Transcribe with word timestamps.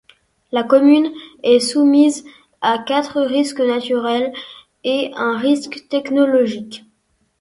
La 0.51 0.63
commune 0.63 1.11
est 1.43 1.59
soumise 1.59 2.25
à 2.61 2.79
quatre 2.79 3.21
risques 3.21 3.59
naturels 3.61 4.33
et 4.83 5.11
un 5.15 5.37
risque 5.37 5.87
technologique. 5.89 6.83